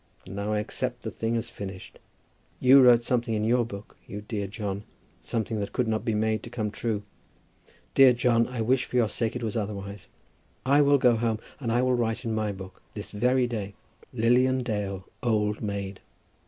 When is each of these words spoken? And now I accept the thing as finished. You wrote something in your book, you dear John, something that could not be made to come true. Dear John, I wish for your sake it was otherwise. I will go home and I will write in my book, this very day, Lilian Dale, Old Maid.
And 0.25 0.35
now 0.35 0.51
I 0.53 0.57
accept 0.59 1.03
the 1.03 1.11
thing 1.11 1.37
as 1.37 1.51
finished. 1.51 1.99
You 2.59 2.81
wrote 2.81 3.03
something 3.03 3.35
in 3.35 3.43
your 3.43 3.63
book, 3.63 3.97
you 4.07 4.21
dear 4.21 4.47
John, 4.47 4.81
something 5.21 5.59
that 5.59 5.73
could 5.73 5.87
not 5.87 6.03
be 6.03 6.15
made 6.15 6.41
to 6.41 6.49
come 6.49 6.71
true. 6.71 7.03
Dear 7.93 8.11
John, 8.11 8.47
I 8.47 8.61
wish 8.61 8.85
for 8.85 8.95
your 8.95 9.09
sake 9.09 9.35
it 9.35 9.43
was 9.43 9.55
otherwise. 9.55 10.07
I 10.65 10.81
will 10.81 10.97
go 10.97 11.17
home 11.17 11.37
and 11.59 11.71
I 11.71 11.83
will 11.83 11.93
write 11.93 12.25
in 12.25 12.33
my 12.33 12.51
book, 12.51 12.81
this 12.95 13.11
very 13.11 13.45
day, 13.45 13.75
Lilian 14.11 14.63
Dale, 14.63 15.05
Old 15.21 15.61
Maid. 15.61 15.99